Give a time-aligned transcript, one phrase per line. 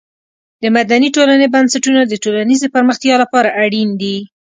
[0.61, 4.17] د مدني ټولنې بنسټونه د ټولنیزې پرمختیا لپاره اړین دي.